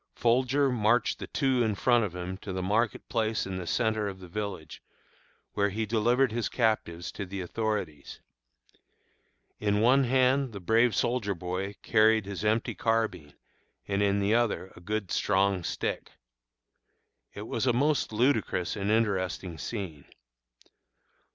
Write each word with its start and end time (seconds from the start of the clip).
Folger 0.15 0.71
marched 0.71 1.19
the 1.19 1.27
two 1.27 1.61
in 1.61 1.75
front 1.75 2.03
of 2.03 2.15
him 2.15 2.35
to 2.37 2.51
the 2.51 2.63
market 2.63 3.07
place 3.07 3.45
in 3.45 3.57
the 3.57 3.67
centre 3.67 4.07
of 4.07 4.19
the 4.19 4.27
village, 4.27 4.81
where 5.53 5.69
he 5.69 5.85
delivered 5.85 6.31
his 6.31 6.49
captives 6.49 7.11
to 7.11 7.23
the 7.23 7.39
authorities. 7.39 8.19
In 9.59 9.79
one 9.79 10.05
hand 10.05 10.53
the 10.53 10.59
brave 10.59 10.95
soldier 10.95 11.35
boy 11.35 11.75
carried 11.83 12.25
his 12.25 12.43
empty 12.43 12.73
carbine, 12.73 13.35
and 13.87 14.01
in 14.01 14.19
the 14.19 14.33
other 14.33 14.73
a 14.75 14.79
good 14.81 15.11
strong 15.11 15.63
stick. 15.63 16.13
It 17.35 17.45
was 17.45 17.67
a 17.67 17.71
most 17.71 18.11
ludicrous 18.11 18.75
and 18.75 18.89
interesting 18.89 19.59
scene. 19.59 20.05